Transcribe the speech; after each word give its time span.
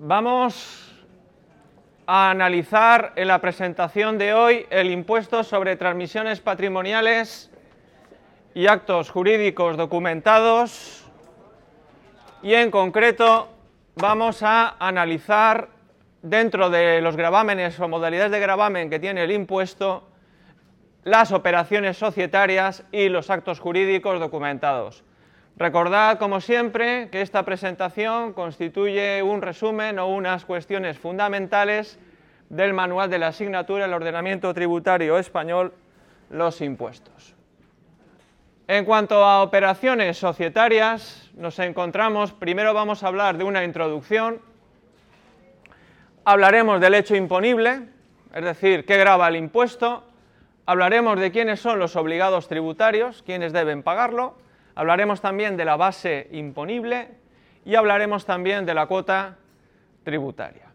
Vamos 0.00 0.94
a 2.06 2.30
analizar 2.30 3.12
en 3.16 3.28
la 3.28 3.40
presentación 3.40 4.16
de 4.16 4.32
hoy 4.32 4.64
el 4.70 4.90
impuesto 4.90 5.44
sobre 5.44 5.76
transmisiones 5.76 6.40
patrimoniales 6.40 7.50
y 8.54 8.68
actos 8.68 9.10
jurídicos 9.10 9.76
documentados 9.76 10.97
y 12.42 12.54
en 12.54 12.70
concreto 12.70 13.48
vamos 13.96 14.42
a 14.42 14.76
analizar 14.78 15.68
dentro 16.22 16.70
de 16.70 17.00
los 17.00 17.16
gravámenes 17.16 17.78
o 17.80 17.88
modalidades 17.88 18.32
de 18.32 18.40
gravamen 18.40 18.90
que 18.90 18.98
tiene 18.98 19.24
el 19.24 19.32
impuesto 19.32 20.08
las 21.04 21.32
operaciones 21.32 21.96
societarias 21.96 22.84
y 22.92 23.08
los 23.08 23.30
actos 23.30 23.60
jurídicos 23.60 24.20
documentados. 24.20 25.04
Recordad, 25.56 26.18
como 26.18 26.40
siempre, 26.40 27.08
que 27.10 27.22
esta 27.22 27.44
presentación 27.44 28.32
constituye 28.32 29.22
un 29.22 29.42
resumen 29.42 29.98
o 29.98 30.08
unas 30.08 30.44
cuestiones 30.44 30.98
fundamentales 30.98 31.98
del 32.50 32.74
manual 32.74 33.10
de 33.10 33.18
la 33.18 33.28
asignatura 33.28 33.84
del 33.84 33.94
ordenamiento 33.94 34.52
tributario 34.54 35.18
español, 35.18 35.72
los 36.30 36.60
impuestos. 36.60 37.37
En 38.68 38.84
cuanto 38.84 39.24
a 39.24 39.42
operaciones 39.42 40.18
societarias, 40.18 41.30
nos 41.34 41.58
encontramos, 41.58 42.32
primero 42.32 42.74
vamos 42.74 43.02
a 43.02 43.08
hablar 43.08 43.38
de 43.38 43.44
una 43.44 43.64
introducción, 43.64 44.40
hablaremos 46.24 46.80
del 46.80 46.94
hecho 46.94 47.16
imponible, 47.16 47.88
es 48.34 48.44
decir, 48.44 48.84
qué 48.84 48.98
graba 48.98 49.26
el 49.28 49.36
impuesto, 49.36 50.04
hablaremos 50.66 51.18
de 51.18 51.32
quiénes 51.32 51.60
son 51.60 51.78
los 51.78 51.96
obligados 51.96 52.46
tributarios, 52.46 53.22
quiénes 53.22 53.52
deben 53.52 53.82
pagarlo, 53.82 54.36
Hablaremos 54.78 55.20
también 55.20 55.56
de 55.56 55.64
la 55.64 55.74
base 55.74 56.28
imponible 56.30 57.08
y 57.64 57.74
hablaremos 57.74 58.24
también 58.24 58.64
de 58.64 58.74
la 58.74 58.86
cuota 58.86 59.36
tributaria. 60.04 60.66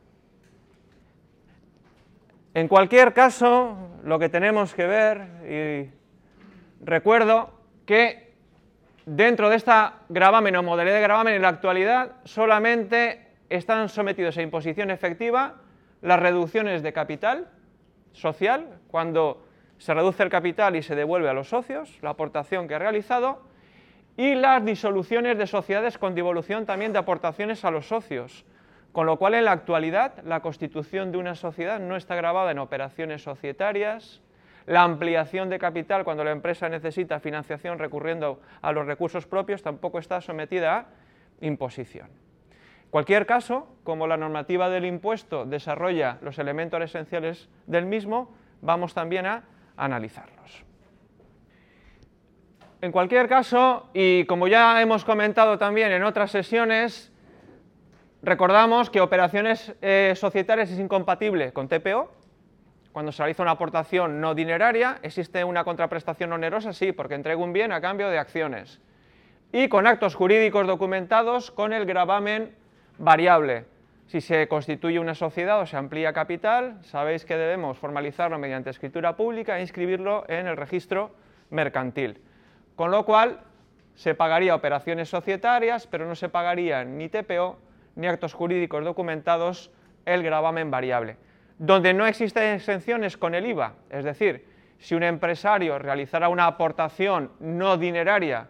En 2.53 2.67
cualquier 2.67 3.13
caso, 3.13 3.77
lo 4.03 4.19
que 4.19 4.27
tenemos 4.27 4.73
que 4.73 4.85
ver, 4.87 5.21
y 5.49 6.85
recuerdo 6.85 7.62
que 7.85 8.33
dentro 9.05 9.49
de 9.49 9.57
esta 9.57 10.01
gravamen 10.09 10.55
o 10.55 10.63
modalidad 10.63 10.95
de 10.95 11.01
gravamen 11.01 11.35
en 11.35 11.41
la 11.41 11.49
actualidad 11.49 12.13
solamente 12.23 13.27
están 13.49 13.89
sometidos 13.89 14.37
a 14.37 14.41
imposición 14.41 14.89
efectiva 14.91 15.55
las 16.01 16.19
reducciones 16.19 16.83
de 16.83 16.93
capital 16.93 17.47
social, 18.11 18.79
cuando 18.87 19.45
se 19.77 19.93
reduce 19.93 20.23
el 20.23 20.29
capital 20.29 20.75
y 20.75 20.83
se 20.83 20.95
devuelve 20.95 21.29
a 21.29 21.33
los 21.33 21.49
socios 21.49 21.97
la 22.01 22.11
aportación 22.11 22.67
que 22.67 22.75
ha 22.75 22.79
realizado, 22.79 23.41
y 24.15 24.35
las 24.35 24.63
disoluciones 24.63 25.37
de 25.37 25.47
sociedades 25.47 25.97
con 25.97 26.13
devolución 26.13 26.65
también 26.65 26.93
de 26.93 26.99
aportaciones 26.99 27.65
a 27.65 27.71
los 27.71 27.87
socios, 27.87 28.45
con 28.91 29.07
lo 29.07 29.17
cual 29.17 29.33
en 29.33 29.45
la 29.45 29.53
actualidad 29.53 30.23
la 30.23 30.41
constitución 30.41 31.11
de 31.11 31.17
una 31.17 31.35
sociedad 31.35 31.79
no 31.79 31.95
está 31.95 32.15
grabada 32.15 32.51
en 32.51 32.59
operaciones 32.59 33.23
societarias, 33.23 34.21
la 34.65 34.83
ampliación 34.83 35.49
de 35.49 35.59
capital 35.59 36.03
cuando 36.03 36.23
la 36.23 36.31
empresa 36.31 36.69
necesita 36.69 37.19
financiación 37.19 37.79
recurriendo 37.79 38.41
a 38.61 38.71
los 38.71 38.85
recursos 38.85 39.25
propios 39.25 39.61
tampoco 39.61 39.99
está 39.99 40.21
sometida 40.21 40.77
a 40.77 40.85
imposición. 41.41 42.07
Cualquier 42.89 43.25
caso, 43.25 43.67
como 43.83 44.05
la 44.05 44.17
normativa 44.17 44.69
del 44.69 44.85
impuesto 44.85 45.45
desarrolla 45.45 46.19
los 46.21 46.37
elementos 46.37 46.81
esenciales 46.81 47.49
del 47.65 47.85
mismo, 47.85 48.35
vamos 48.61 48.93
también 48.93 49.25
a 49.25 49.43
analizarlos. 49.75 50.63
En 52.81 52.91
cualquier 52.91 53.27
caso, 53.27 53.89
y 53.93 54.25
como 54.25 54.47
ya 54.47 54.81
hemos 54.81 55.05
comentado 55.05 55.57
también 55.57 55.91
en 55.91 56.03
otras 56.03 56.31
sesiones, 56.31 57.11
recordamos 58.21 58.89
que 58.89 59.01
operaciones 59.01 59.73
eh, 59.81 60.13
societarias 60.15 60.69
es 60.69 60.79
incompatible 60.79 61.53
con 61.53 61.67
TPO. 61.67 62.11
Cuando 62.93 63.11
se 63.11 63.23
realiza 63.23 63.41
una 63.41 63.51
aportación 63.51 64.21
no 64.21 64.35
dineraria, 64.35 64.99
¿existe 65.01 65.43
una 65.43 65.63
contraprestación 65.63 66.31
onerosa? 66.31 66.73
Sí, 66.73 66.91
porque 66.91 67.15
entrega 67.15 67.41
un 67.41 67.51
bien 67.51 67.71
a 67.71 67.81
cambio 67.81 68.07
de 68.09 68.19
acciones. 68.19 68.79
Y 69.51 69.67
con 69.67 69.87
actos 69.87 70.13
jurídicos 70.13 70.67
documentados 70.67 71.49
con 71.49 71.73
el 71.73 71.85
gravamen 71.85 72.55
variable. 72.99 73.65
Si 74.05 74.21
se 74.21 74.47
constituye 74.47 74.99
una 74.99 75.15
sociedad 75.15 75.59
o 75.59 75.65
se 75.65 75.75
amplía 75.75 76.13
capital, 76.13 76.77
sabéis 76.83 77.25
que 77.25 77.35
debemos 77.35 77.79
formalizarlo 77.79 78.37
mediante 78.37 78.69
escritura 78.69 79.15
pública 79.15 79.57
e 79.57 79.61
inscribirlo 79.61 80.25
en 80.27 80.45
el 80.45 80.55
registro 80.55 81.15
mercantil. 81.49 82.21
Con 82.75 82.91
lo 82.91 83.05
cual, 83.05 83.39
se 83.95 84.13
pagaría 84.13 84.53
operaciones 84.53 85.09
societarias, 85.09 85.87
pero 85.87 86.05
no 86.07 86.13
se 86.13 86.29
pagaría 86.29 86.83
ni 86.83 87.09
TPO 87.09 87.57
ni 87.95 88.05
actos 88.05 88.33
jurídicos 88.33 88.85
documentados 88.85 89.71
el 90.05 90.21
gravamen 90.21 90.69
variable. 90.69 91.17
Donde 91.65 91.93
no 91.93 92.05
existen 92.05 92.55
exenciones 92.55 93.15
con 93.15 93.33
el 93.33 93.45
IVA, 93.45 93.75
es 93.89 94.03
decir, 94.03 94.45
si 94.79 94.95
un 94.95 95.03
empresario 95.03 95.79
realizara 95.79 96.27
una 96.27 96.45
aportación 96.45 97.31
no 97.39 97.77
dineraria 97.77 98.49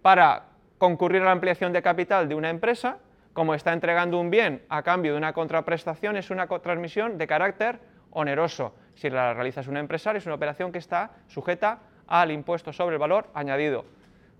para 0.00 0.44
concurrir 0.78 1.20
a 1.20 1.26
la 1.26 1.32
ampliación 1.32 1.74
de 1.74 1.82
capital 1.82 2.26
de 2.26 2.34
una 2.34 2.48
empresa, 2.48 2.96
como 3.34 3.54
está 3.54 3.74
entregando 3.74 4.18
un 4.18 4.30
bien 4.30 4.62
a 4.70 4.82
cambio 4.82 5.12
de 5.12 5.18
una 5.18 5.34
contraprestación, 5.34 6.16
es 6.16 6.30
una 6.30 6.46
transmisión 6.46 7.18
de 7.18 7.26
carácter 7.26 7.80
oneroso. 8.12 8.74
Si 8.94 9.10
la 9.10 9.34
realizas 9.34 9.68
un 9.68 9.76
empresario, 9.76 10.16
es 10.16 10.24
una 10.24 10.36
operación 10.36 10.72
que 10.72 10.78
está 10.78 11.10
sujeta 11.26 11.80
al 12.06 12.30
impuesto 12.30 12.72
sobre 12.72 12.94
el 12.94 12.98
valor 12.98 13.28
añadido. 13.34 13.84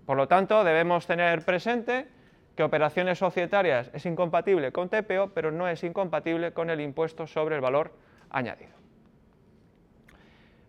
Por 0.07 0.17
lo 0.17 0.27
tanto, 0.27 0.63
debemos 0.63 1.05
tener 1.05 1.45
presente 1.45 2.07
que 2.55 2.63
operaciones 2.63 3.19
societarias 3.19 3.91
es 3.93 4.03
incompatible 4.07 4.71
con 4.71 4.89
TPO, 4.89 5.29
pero 5.35 5.51
no 5.51 5.67
es 5.67 5.83
incompatible 5.83 6.53
con 6.53 6.71
el 6.71 6.81
impuesto 6.81 7.27
sobre 7.27 7.53
el 7.53 7.61
valor 7.61 7.91
añadido. 7.91 8.14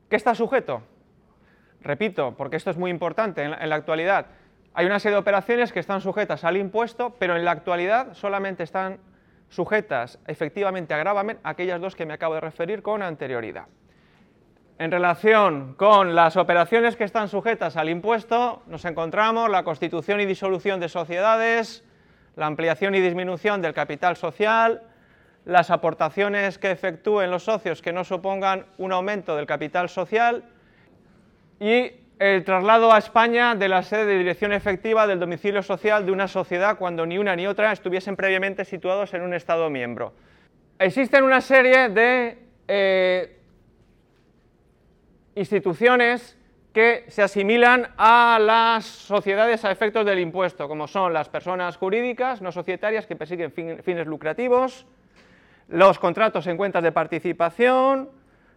¿Qué 0.09 0.17
está 0.17 0.35
sujeto? 0.35 0.83
Repito, 1.81 2.35
porque 2.37 2.57
esto 2.57 2.71
es 2.71 2.77
muy 2.77 2.91
importante 2.91 3.43
en 3.43 3.69
la, 3.69 3.75
actualidad. 3.75 4.27
Hay 4.75 4.87
una 4.87 4.99
serie 4.99 5.15
de 5.15 5.21
operaciones 5.21 5.73
que 5.73 5.81
están 5.81 6.01
sujetas 6.01 6.45
al 6.45 6.57
impuesto, 6.57 7.15
pero 7.19 7.37
en 7.37 7.45
la 7.45 7.53
actualidad 7.53 8.15
solamente 8.15 8.63
están 8.63 8.99
sujetas 9.49 10.19
efectivamente 10.27 10.95
a 10.95 10.99
gravamen 10.99 11.39
aquellas 11.45 11.81
dos 11.81 11.95
que 11.95 12.07
me 12.07 12.15
acabo 12.15 12.35
de 12.35 12.41
referir 12.41 12.83
con 12.83 13.03
anterioridad. 13.03 13.67
En 14.79 14.91
relación 14.91 15.75
con 15.75 16.15
las 16.15 16.37
operaciones 16.37 16.97
que 16.97 17.05
están 17.05 17.29
sujetas 17.29 17.77
al 17.77 17.89
impuesto, 17.89 18.63
nos 18.67 18.85
encontramos 18.85 19.49
la 19.49 19.65
constitución 19.65 20.21
y 20.21 20.27
disolución 20.27 20.81
de 20.81 20.89
sociedades, 20.89 21.83
la 22.35 22.47
ampliación 22.47 22.95
y 22.95 23.01
disminución 23.01 23.63
del 23.63 23.73
capital 23.73 24.17
social, 24.17 24.83
las 25.47 25.71
aportaciones 25.71 26.59
que 26.59 26.73
efectúen 26.73 27.31
los 27.31 27.45
socios 27.45 27.81
que 27.81 27.93
no 27.93 28.05
supongan 28.05 28.67
un 28.79 28.93
aumento 28.93 29.37
del 29.37 29.47
capital 29.47 29.89
social 29.89 30.43
y 31.61 31.93
el 32.19 32.45
traslado 32.45 32.93
a 32.93 32.99
España 32.99 33.55
de 33.55 33.69
la 33.69 33.83
sede 33.83 34.07
de 34.07 34.19
dirección 34.19 34.53
efectiva 34.53 35.07
del 35.07 35.21
domicilio 35.21 35.63
social 35.63 36.05
de 36.05 36.11
una 36.11 36.27
sociedad 36.27 36.77
cuando 36.77 37.07
ni 37.07 37.17
una 37.17 37.37
ni 37.37 37.47
otra 37.47 37.71
estuviesen 37.71 38.17
previamente 38.17 38.65
situados 38.65 39.15
en 39.15 39.23
un 39.23 39.35
Estado 39.35 39.71
miembro. 39.71 40.15
Existen 40.81 41.23
una 41.23 41.41
serie 41.41 41.91
de 41.91 42.39
eh, 42.67 43.39
instituciones 45.37 46.37
que 46.73 47.05
se 47.07 47.23
asimilan 47.23 47.89
a 47.97 48.39
las 48.41 48.85
sociedades 48.85 49.65
a 49.65 49.71
efectos 49.71 50.05
del 50.05 50.19
impuesto, 50.19 50.67
como 50.67 50.89
son 50.89 51.13
las 51.13 51.29
personas 51.29 51.77
jurídicas 51.77 52.43
no 52.43 52.51
societarias 52.51 53.07
que 53.07 53.15
persiguen 53.15 53.53
fines 53.53 54.07
lucrativos, 54.07 54.87
los 55.69 55.99
contratos 55.99 56.47
en 56.47 56.57
cuentas 56.57 56.83
de 56.83 56.93
participación, 56.93 58.11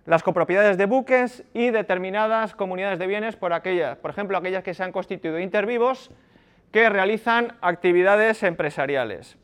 las 0.05 0.23
copropiedades 0.23 0.77
de 0.77 0.85
buques 0.85 1.43
y 1.53 1.69
determinadas 1.69 2.55
comunidades 2.55 2.99
de 2.99 3.07
bienes, 3.07 3.35
por, 3.35 3.53
aquellas, 3.53 3.97
por 3.97 4.11
ejemplo, 4.11 4.37
aquellas 4.37 4.63
que 4.63 4.73
se 4.73 4.83
han 4.83 4.91
constituido 4.91 5.39
intervivos 5.39 6.11
que 6.71 6.89
realizan 6.89 7.57
actividades 7.61 8.43
empresariales. 8.43 9.37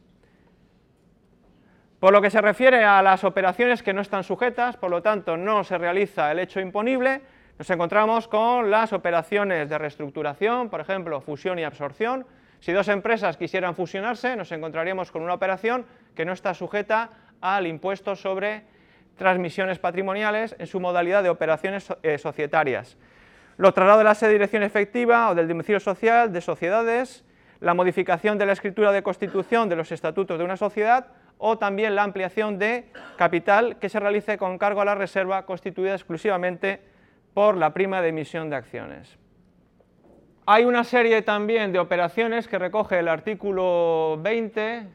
Por 1.99 2.13
lo 2.13 2.21
que 2.21 2.29
se 2.29 2.41
refiere 2.41 2.83
a 2.83 3.01
las 3.01 3.23
operaciones 3.23 3.81
que 3.81 3.93
no 3.93 4.01
están 4.01 4.23
sujetas, 4.23 4.77
por 4.77 4.91
lo 4.91 5.01
tanto 5.01 5.37
no 5.37 5.63
se 5.63 5.77
realiza 5.77 6.31
el 6.31 6.39
hecho 6.39 6.59
imponible, 6.59 7.21
nos 7.57 7.69
encontramos 7.69 8.27
con 8.27 8.69
las 8.69 8.91
operaciones 8.93 9.69
de 9.69 9.77
reestructuración, 9.77 10.69
por 10.69 10.81
ejemplo, 10.81 11.21
fusión 11.21 11.57
y 11.57 11.63
absorción. 11.63 12.25
Si 12.59 12.73
dos 12.73 12.89
empresas 12.89 13.37
quisieran 13.37 13.75
fusionarse, 13.75 14.35
nos 14.35 14.51
encontraríamos 14.51 15.11
con 15.11 15.21
una 15.21 15.33
operación 15.33 15.85
que 16.15 16.25
no 16.25 16.33
está 16.33 16.53
sujeta 16.53 17.09
al 17.45 17.67
impuesto 17.67 18.15
sobre 18.15 18.63
transmisiones 19.17 19.79
patrimoniales 19.79 20.55
en 20.57 20.67
su 20.67 20.79
modalidad 20.79 21.23
de 21.23 21.29
operaciones 21.29 21.87
eh, 22.01 22.17
societarias. 22.17 22.97
Los 23.57 23.73
traslados 23.73 23.99
de 23.99 24.05
la 24.05 24.15
sede 24.15 24.29
de 24.29 24.35
dirección 24.35 24.63
efectiva 24.63 25.29
o 25.29 25.35
del 25.35 25.47
domicilio 25.47 25.79
social 25.79 26.33
de 26.33 26.41
sociedades, 26.41 27.23
la 27.59 27.73
modificación 27.73 28.37
de 28.37 28.45
la 28.45 28.53
escritura 28.53 28.91
de 28.91 29.03
constitución 29.03 29.69
de 29.69 29.75
los 29.75 29.91
estatutos 29.91 30.37
de 30.37 30.43
una 30.43 30.57
sociedad 30.57 31.07
o 31.37 31.57
también 31.57 31.95
la 31.95 32.03
ampliación 32.03 32.57
de 32.59 32.91
capital 33.17 33.77
que 33.77 33.89
se 33.89 33.99
realice 33.99 34.37
con 34.37 34.57
cargo 34.57 34.81
a 34.81 34.85
la 34.85 34.95
reserva 34.95 35.45
constituida 35.45 35.93
exclusivamente 35.93 36.81
por 37.33 37.57
la 37.57 37.73
prima 37.73 38.01
de 38.01 38.09
emisión 38.09 38.49
de 38.49 38.55
acciones. 38.55 39.17
Hay 40.47 40.65
una 40.65 40.83
serie 40.83 41.21
también 41.21 41.71
de 41.71 41.79
operaciones 41.79 42.47
que 42.47 42.59
recoge 42.59 42.99
el 42.99 43.07
artículo 43.07 44.19
20 44.21 44.87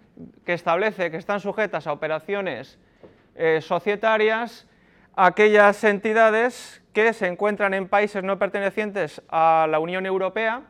que 0.45 0.55
establece 0.55 1.11
que 1.11 1.17
están 1.17 1.41
sujetas 1.41 1.87
a 1.87 1.93
operaciones 1.93 2.79
eh, 3.35 3.61
societarias 3.61 4.67
aquellas 5.17 5.83
entidades 5.85 6.83
que 6.93 7.13
se 7.13 7.27
encuentran 7.27 7.75
en 7.75 7.89
países 7.89 8.23
no 8.23 8.39
pertenecientes 8.39 9.23
a 9.29 9.67
la 9.69 9.79
Unión 9.79 10.07
Europea 10.07 10.63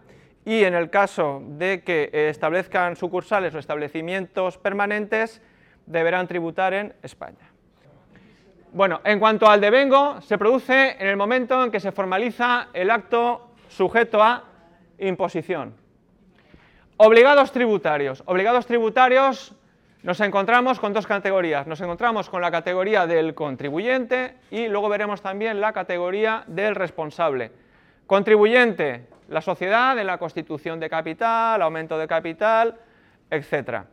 y 0.45 0.65
en 0.65 0.75
el 0.75 0.91
caso 0.91 1.43
de 1.45 1.83
que 1.83 2.11
establezcan 2.13 2.97
sucursales 2.97 3.55
o 3.55 3.59
establecimientos 3.59 4.59
permanentes 4.59 5.43
deberán 5.87 6.27
tributar 6.27 6.75
en 6.75 6.95
España. 7.03 7.51
Bueno, 8.73 9.01
en 9.05 9.19
cuanto 9.19 9.49
al 9.49 9.61
devengo, 9.61 10.21
se 10.21 10.39
produce 10.39 10.97
en 10.99 11.09
el 11.09 11.17
momento 11.17 11.63
en 11.65 11.71
que 11.71 11.81
se 11.81 11.93
formaliza 11.93 12.69
el 12.73 12.91
acto 12.91 13.53
sujeto 13.69 14.23
a 14.23 14.45
imposición. 14.99 15.75
Obligados 17.03 17.51
tributarios. 17.51 18.23
Obligados 18.27 18.67
tributarios 18.67 19.55
nos 20.03 20.21
encontramos 20.21 20.79
con 20.79 20.93
dos 20.93 21.07
categorías. 21.07 21.67
Nos 21.67 21.81
encontramos 21.81 22.29
con 22.29 22.43
la 22.43 22.51
categoría 22.51 23.07
del 23.07 23.35
contribuyente 23.35 24.35
y 24.51 24.69
luego 24.69 24.91
veremos 24.91 25.23
también 25.23 25.63
la 25.63 25.73
categoría 25.73 26.45
del 26.47 26.75
responsable. 26.75 27.53
Contribuyente, 28.07 29.07
la 29.31 29.41
sociedad 29.41 29.99
en 29.99 30.09
la 30.09 30.19
constitución 30.19 30.79
de 30.79 30.91
capital, 30.91 31.63
aumento 31.63 31.97
de 31.97 32.07
capital, 32.07 32.77
etc. 33.31 33.85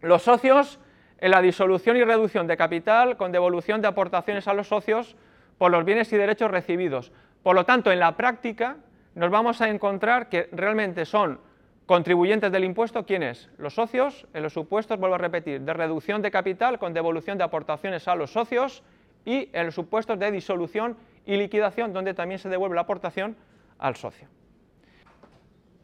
Los 0.00 0.22
socios 0.22 0.80
en 1.18 1.30
la 1.30 1.40
disolución 1.40 1.96
y 1.96 2.02
reducción 2.02 2.48
de 2.48 2.56
capital 2.56 3.16
con 3.16 3.30
devolución 3.30 3.80
de 3.82 3.86
aportaciones 3.86 4.48
a 4.48 4.54
los 4.54 4.66
socios 4.66 5.14
por 5.58 5.70
los 5.70 5.84
bienes 5.84 6.12
y 6.12 6.16
derechos 6.16 6.50
recibidos. 6.50 7.12
Por 7.44 7.54
lo 7.54 7.64
tanto, 7.64 7.92
en 7.92 8.00
la 8.00 8.16
práctica 8.16 8.78
nos 9.14 9.30
vamos 9.30 9.60
a 9.60 9.68
encontrar 9.68 10.28
que 10.28 10.48
realmente 10.50 11.04
son 11.04 11.38
contribuyentes 11.86 12.50
del 12.50 12.64
impuesto, 12.64 13.06
¿quiénes? 13.06 13.48
Los 13.58 13.74
socios, 13.74 14.26
en 14.34 14.42
los 14.42 14.52
supuestos, 14.52 14.98
vuelvo 14.98 15.14
a 15.14 15.18
repetir, 15.18 15.60
de 15.60 15.72
reducción 15.72 16.20
de 16.20 16.30
capital 16.30 16.78
con 16.78 16.92
devolución 16.92 17.38
de 17.38 17.44
aportaciones 17.44 18.08
a 18.08 18.16
los 18.16 18.32
socios 18.32 18.82
y 19.24 19.48
en 19.52 19.66
los 19.66 19.74
supuestos 19.74 20.18
de 20.18 20.30
disolución 20.30 20.96
y 21.24 21.36
liquidación, 21.36 21.92
donde 21.92 22.14
también 22.14 22.38
se 22.38 22.48
devuelve 22.48 22.74
la 22.74 22.82
aportación 22.82 23.36
al 23.78 23.96
socio. 23.96 24.28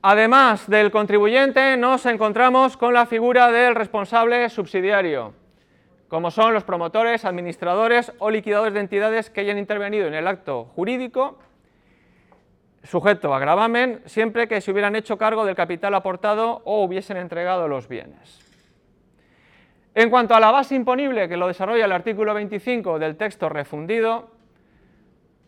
Además 0.02 0.69
del 0.69 0.90
contribuyente, 0.90 1.76
nos 1.76 2.06
encontramos 2.06 2.76
con 2.76 2.93
la 2.93 3.06
figura 3.06 3.52
del 3.52 3.76
responsable 3.76 4.48
subsidiario, 4.50 5.32
como 6.08 6.32
son 6.32 6.52
los 6.52 6.64
promotores, 6.64 7.25
administradores 7.25 8.12
o 8.19 8.28
liquidadores 8.28 8.75
de 8.75 8.81
entidades 8.81 9.31
que 9.31 9.43
hayan 9.43 9.58
intervenido 9.58 10.08
en 10.08 10.14
el 10.14 10.26
acto 10.26 10.64
jurídico, 10.75 11.38
sujeto 12.82 13.34
a 13.34 13.38
gravamen, 13.38 14.02
siempre 14.06 14.49
que 14.49 14.61
se 14.61 14.70
hubieran 14.70 14.96
hecho 14.96 15.17
cargo 15.17 15.44
del 15.44 15.55
capital 15.55 15.94
aportado 15.94 16.62
o 16.64 16.82
hubiesen 16.84 17.17
entregado 17.17 17.69
los 17.69 17.88
bienes. 17.88 18.40
En 19.94 20.08
cuanto 20.11 20.34
a 20.34 20.40
la 20.40 20.50
base 20.50 20.75
imponible, 20.75 21.29
que 21.29 21.37
lo 21.37 21.49
desarrolla 21.49 21.84
el 21.84 21.93
artículo 21.93 22.32
25 22.34 22.99
del 22.99 23.17
texto 23.17 23.49
refundido, 23.49 24.31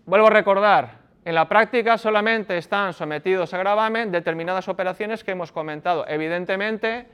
vuelvo 0.04 0.26
a 0.26 0.30
recordar, 0.30 1.04
en 1.24 1.34
la 1.34 1.48
práctica 1.48 1.96
solamente 1.96 2.58
están 2.58 2.92
sometidos 2.92 3.54
a 3.54 3.58
gravamen 3.58 4.12
determinadas 4.12 4.68
operaciones 4.68 5.24
que 5.24 5.30
hemos 5.30 5.50
comentado. 5.50 6.04
Evidentemente, 6.06 7.06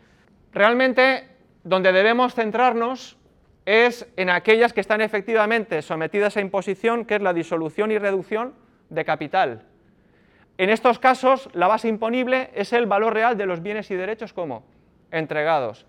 realmente 0.53 1.29
donde 1.63 1.93
debemos 1.93 2.35
centrarnos 2.35 3.17
es 3.65 4.09
en 4.17 4.31
aquellas 4.31 4.73
que 4.73 4.81
están 4.81 5.01
efectivamente 5.01 5.83
sometidas 5.83 6.37
a 6.37 6.41
imposición, 6.41 7.05
que 7.05 7.17
es 7.17 7.23
la 7.23 7.33
disolución 7.33 7.93
y 7.93 7.99
reducción 7.99 8.55
de 8.89 9.05
capital. 9.05 9.70
En 10.61 10.69
estos 10.69 10.99
casos, 10.99 11.49
la 11.55 11.69
base 11.69 11.89
imponible 11.89 12.51
es 12.55 12.75
el 12.75 12.85
valor 12.85 13.15
real 13.15 13.39
de 13.39 13.47
los 13.47 13.63
bienes 13.63 13.91
y 13.91 13.95
derechos 13.95 14.35
como 14.35 14.63
entregados. 15.11 15.87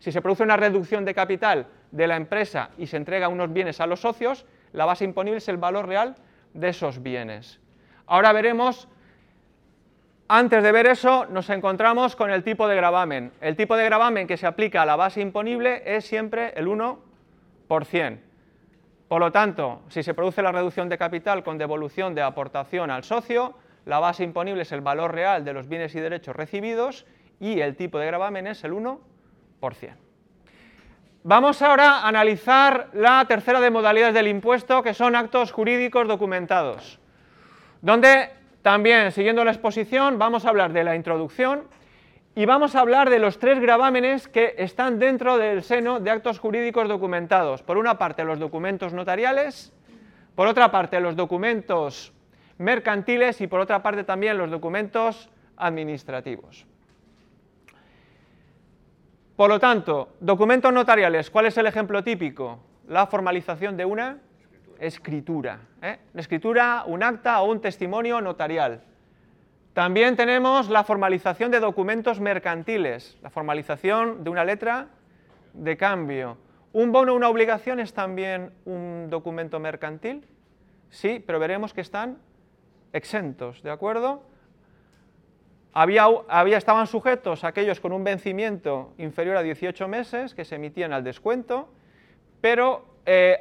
Si 0.00 0.10
se 0.10 0.20
produce 0.20 0.42
una 0.42 0.56
reducción 0.56 1.04
de 1.04 1.14
capital 1.14 1.68
de 1.92 2.08
la 2.08 2.16
empresa 2.16 2.70
y 2.76 2.88
se 2.88 2.96
entrega 2.96 3.28
unos 3.28 3.52
bienes 3.52 3.80
a 3.80 3.86
los 3.86 4.00
socios, 4.00 4.44
la 4.72 4.86
base 4.86 5.04
imponible 5.04 5.38
es 5.38 5.46
el 5.46 5.56
valor 5.56 5.86
real 5.86 6.16
de 6.52 6.70
esos 6.70 7.00
bienes. 7.00 7.60
Ahora 8.08 8.32
veremos, 8.32 8.88
antes 10.26 10.64
de 10.64 10.72
ver 10.72 10.88
eso, 10.88 11.26
nos 11.26 11.48
encontramos 11.48 12.16
con 12.16 12.32
el 12.32 12.42
tipo 12.42 12.66
de 12.66 12.74
gravamen. 12.74 13.30
El 13.40 13.54
tipo 13.54 13.76
de 13.76 13.84
gravamen 13.84 14.26
que 14.26 14.36
se 14.36 14.48
aplica 14.48 14.82
a 14.82 14.86
la 14.86 14.96
base 14.96 15.20
imponible 15.20 15.84
es 15.86 16.04
siempre 16.04 16.54
el 16.56 16.66
1%. 16.66 18.18
Por 19.06 19.20
lo 19.20 19.30
tanto, 19.30 19.82
si 19.86 20.02
se 20.02 20.12
produce 20.12 20.42
la 20.42 20.50
reducción 20.50 20.88
de 20.88 20.98
capital 20.98 21.44
con 21.44 21.56
devolución 21.56 22.16
de 22.16 22.22
aportación 22.22 22.90
al 22.90 23.04
socio, 23.04 23.54
la 23.88 24.00
base 24.00 24.22
imponible 24.22 24.62
es 24.62 24.72
el 24.72 24.82
valor 24.82 25.14
real 25.14 25.46
de 25.46 25.54
los 25.54 25.66
bienes 25.66 25.94
y 25.94 26.00
derechos 26.00 26.36
recibidos 26.36 27.06
y 27.40 27.60
el 27.60 27.74
tipo 27.74 27.98
de 27.98 28.04
gravamen 28.04 28.46
es 28.46 28.62
el 28.62 28.72
1%. 28.72 28.98
Vamos 31.22 31.62
ahora 31.62 32.00
a 32.00 32.08
analizar 32.08 32.90
la 32.92 33.24
tercera 33.26 33.60
de 33.60 33.70
modalidades 33.70 34.12
del 34.12 34.28
impuesto, 34.28 34.82
que 34.82 34.92
son 34.92 35.16
actos 35.16 35.52
jurídicos 35.52 36.06
documentados, 36.06 37.00
donde 37.80 38.28
también, 38.60 39.10
siguiendo 39.10 39.42
la 39.42 39.52
exposición, 39.52 40.18
vamos 40.18 40.44
a 40.44 40.50
hablar 40.50 40.74
de 40.74 40.84
la 40.84 40.94
introducción 40.94 41.62
y 42.34 42.44
vamos 42.44 42.74
a 42.74 42.80
hablar 42.80 43.08
de 43.08 43.18
los 43.18 43.38
tres 43.38 43.58
gravámenes 43.58 44.28
que 44.28 44.54
están 44.58 44.98
dentro 44.98 45.38
del 45.38 45.62
seno 45.62 45.98
de 45.98 46.10
actos 46.10 46.38
jurídicos 46.38 46.88
documentados. 46.88 47.62
Por 47.62 47.78
una 47.78 47.96
parte, 47.96 48.22
los 48.22 48.38
documentos 48.38 48.92
notariales, 48.92 49.72
por 50.34 50.46
otra 50.46 50.70
parte, 50.70 51.00
los 51.00 51.16
documentos 51.16 52.12
mercantiles 52.58 53.40
y 53.40 53.46
por 53.46 53.60
otra 53.60 53.82
parte 53.82 54.04
también 54.04 54.36
los 54.36 54.50
documentos 54.50 55.30
administrativos. 55.56 56.66
Por 59.36 59.50
lo 59.50 59.60
tanto, 59.60 60.16
documentos 60.20 60.72
notariales, 60.72 61.30
¿cuál 61.30 61.46
es 61.46 61.56
el 61.56 61.66
ejemplo 61.66 62.02
típico? 62.02 62.58
La 62.88 63.06
formalización 63.06 63.76
de 63.76 63.84
una 63.84 64.18
escritura. 64.80 65.60
¿eh? 65.82 65.98
escritura, 66.14 66.84
un 66.86 67.02
acta 67.02 67.40
o 67.40 67.50
un 67.50 67.60
testimonio 67.60 68.20
notarial. 68.20 68.82
También 69.74 70.16
tenemos 70.16 70.68
la 70.68 70.82
formalización 70.82 71.50
de 71.50 71.60
documentos 71.60 72.18
mercantiles, 72.18 73.16
la 73.22 73.30
formalización 73.30 74.24
de 74.24 74.30
una 74.30 74.44
letra 74.44 74.88
de 75.52 75.76
cambio. 75.76 76.36
¿Un 76.72 76.90
bono 76.90 77.12
o 77.12 77.16
una 77.16 77.28
obligación 77.28 77.78
es 77.78 77.94
también 77.94 78.50
un 78.64 79.06
documento 79.08 79.60
mercantil? 79.60 80.26
Sí, 80.90 81.22
pero 81.24 81.38
veremos 81.38 81.72
que 81.72 81.80
están 81.80 82.18
exentos, 82.92 83.62
¿de 83.62 83.70
acuerdo? 83.70 84.22
Había, 85.72 86.08
estaban 86.56 86.86
sujetos 86.86 87.44
aquellos 87.44 87.78
con 87.80 87.92
un 87.92 88.02
vencimiento 88.02 88.94
inferior 88.98 89.36
a 89.36 89.42
18 89.42 89.86
meses 89.86 90.34
que 90.34 90.44
se 90.44 90.56
emitían 90.56 90.92
al 90.92 91.04
descuento, 91.04 91.68
pero 92.40 92.84
eh, 93.06 93.38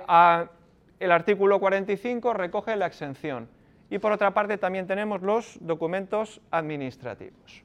el 0.99 1.11
artículo 1.11 1.59
45 1.59 2.33
recoge 2.33 2.75
la 2.75 2.85
exención. 2.85 3.49
Y 3.89 3.99
por 3.99 4.11
otra 4.11 4.33
parte 4.33 4.57
también 4.57 4.85
tenemos 4.85 5.21
los 5.21 5.57
documentos 5.61 6.41
administrativos. 6.51 7.63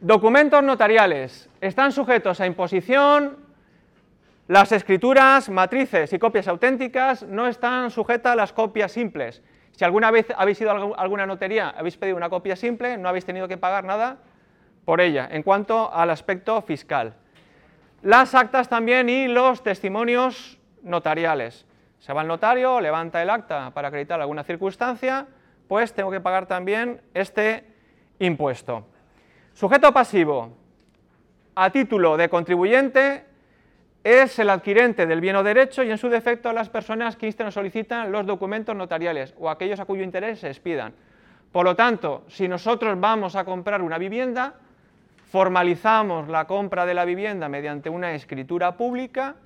Documentos 0.00 0.62
notariales. 0.62 1.50
Están 1.60 1.92
sujetos 1.92 2.40
a 2.40 2.46
imposición, 2.46 3.44
las 4.46 4.72
escrituras, 4.72 5.48
matrices 5.48 6.12
y 6.12 6.18
copias 6.18 6.48
auténticas 6.48 7.22
no 7.22 7.46
están 7.46 7.90
sujetas 7.90 8.34
a 8.34 8.36
las 8.36 8.52
copias 8.52 8.92
simples. 8.92 9.42
Si 9.76 9.84
alguna 9.84 10.10
vez 10.10 10.26
habéis 10.36 10.60
ido 10.60 10.70
a 10.70 11.02
alguna 11.02 11.26
notería, 11.26 11.70
habéis 11.70 11.96
pedido 11.96 12.16
una 12.16 12.30
copia 12.30 12.54
simple, 12.54 12.96
no 12.96 13.08
habéis 13.08 13.24
tenido 13.24 13.48
que 13.48 13.56
pagar 13.56 13.84
nada 13.84 14.18
por 14.84 15.00
ella, 15.00 15.28
en 15.30 15.42
cuanto 15.42 15.92
al 15.92 16.10
aspecto 16.10 16.60
fiscal. 16.62 17.14
Las 18.02 18.34
actas 18.34 18.68
también 18.68 19.08
y 19.08 19.26
los 19.26 19.62
testimonios 19.62 20.58
notariales. 20.82 21.66
Se 21.98 22.12
va 22.12 22.20
al 22.20 22.28
notario, 22.28 22.80
levanta 22.80 23.22
el 23.22 23.30
acta 23.30 23.70
para 23.70 23.88
acreditar 23.88 24.20
alguna 24.20 24.44
circunstancia, 24.44 25.26
pues 25.66 25.92
tengo 25.92 26.10
que 26.10 26.20
pagar 26.20 26.46
también 26.46 27.00
este 27.14 27.64
impuesto. 28.18 28.86
Sujeto 29.54 29.92
pasivo. 29.92 30.56
A 31.56 31.70
título 31.70 32.16
de 32.16 32.28
contribuyente 32.28 33.24
es 34.04 34.38
el 34.38 34.50
adquirente 34.50 35.06
del 35.06 35.22
bien 35.22 35.36
o 35.36 35.42
derecho 35.42 35.82
y 35.82 35.90
en 35.90 35.96
su 35.96 36.10
defecto 36.10 36.52
las 36.52 36.68
personas 36.68 37.16
que 37.16 37.26
insten 37.26 37.46
o 37.46 37.50
solicitan 37.50 38.12
los 38.12 38.26
documentos 38.26 38.76
notariales 38.76 39.34
o 39.38 39.48
aquellos 39.48 39.80
a 39.80 39.86
cuyo 39.86 40.02
interés 40.02 40.40
se 40.40 40.48
expidan. 40.48 40.92
Por 41.50 41.64
lo 41.64 41.74
tanto, 41.74 42.24
si 42.28 42.46
nosotros 42.46 43.00
vamos 43.00 43.34
a 43.34 43.44
comprar 43.44 43.80
una 43.80 43.96
vivienda, 43.96 44.54
formalizamos 45.30 46.28
la 46.28 46.46
compra 46.46 46.84
de 46.84 46.92
la 46.92 47.06
vivienda 47.06 47.48
mediante 47.48 47.88
una 47.88 48.12
escritura 48.12 48.76
pública, 48.76 49.36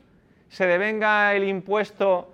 se 0.49 0.67
devenga 0.67 1.33
el 1.35 1.45
impuesto 1.45 2.33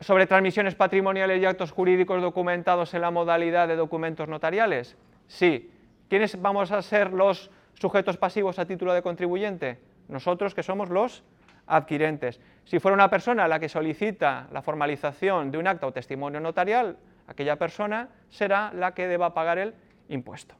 sobre 0.00 0.26
transmisiones 0.26 0.76
patrimoniales 0.76 1.42
y 1.42 1.46
actos 1.46 1.72
jurídicos 1.72 2.22
documentados 2.22 2.94
en 2.94 3.00
la 3.00 3.10
modalidad 3.10 3.66
de 3.66 3.76
documentos 3.76 4.28
notariales. 4.28 4.96
Sí. 5.26 5.70
¿Quiénes 6.08 6.40
vamos 6.40 6.70
a 6.72 6.80
ser 6.82 7.12
los 7.12 7.50
sujetos 7.74 8.16
pasivos 8.16 8.58
a 8.58 8.66
título 8.66 8.94
de 8.94 9.02
contribuyente? 9.02 9.78
Nosotros 10.08 10.54
que 10.54 10.62
somos 10.62 10.90
los 10.90 11.22
adquirentes. 11.70 12.40
Si 12.64 12.78
fuera 12.78 12.94
una 12.94 13.08
persona 13.08 13.48
la 13.48 13.58
que 13.58 13.68
solicita 13.68 14.48
la 14.52 14.62
formalización 14.62 15.50
de 15.50 15.58
un 15.58 15.66
acta 15.66 15.86
o 15.86 15.92
testimonio 15.92 16.40
notarial, 16.40 16.98
aquella 17.26 17.56
persona 17.56 18.08
será 18.28 18.72
la 18.74 18.92
que 18.92 19.06
deba 19.06 19.32
pagar 19.32 19.58
el 19.58 19.74
impuesto. 20.08 20.54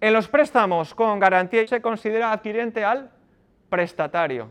En 0.00 0.12
los 0.12 0.28
préstamos 0.28 0.94
con 0.94 1.18
garantía 1.18 1.66
se 1.66 1.80
considera 1.80 2.32
adquirente 2.32 2.84
al 2.84 3.10
prestatario. 3.68 4.50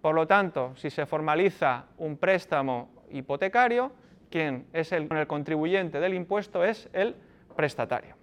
Por 0.00 0.14
lo 0.14 0.26
tanto, 0.26 0.74
si 0.76 0.90
se 0.90 1.06
formaliza 1.06 1.84
un 1.98 2.16
préstamo 2.16 3.04
hipotecario, 3.10 3.92
quien 4.30 4.66
es 4.72 4.92
el 4.92 5.08
contribuyente 5.26 6.00
del 6.00 6.14
impuesto 6.14 6.64
es 6.64 6.88
el 6.92 7.14
prestatario. 7.54 8.19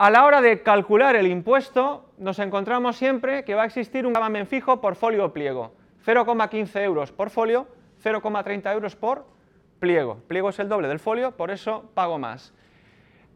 A 0.00 0.08
la 0.08 0.24
hora 0.24 0.40
de 0.40 0.62
calcular 0.62 1.14
el 1.14 1.26
impuesto, 1.26 2.08
nos 2.16 2.38
encontramos 2.38 2.96
siempre 2.96 3.44
que 3.44 3.54
va 3.54 3.64
a 3.64 3.66
existir 3.66 4.06
un 4.06 4.14
gravamen 4.14 4.46
fijo 4.46 4.80
por 4.80 4.96
folio 4.96 5.26
o 5.26 5.32
pliego. 5.34 5.74
0,15 6.06 6.80
euros 6.84 7.12
por 7.12 7.28
folio, 7.28 7.68
0,30 8.02 8.72
euros 8.72 8.96
por 8.96 9.26
pliego. 9.78 10.22
Pliego 10.26 10.48
es 10.48 10.58
el 10.58 10.70
doble 10.70 10.88
del 10.88 11.00
folio, 11.00 11.32
por 11.32 11.50
eso 11.50 11.90
pago 11.92 12.18
más. 12.18 12.54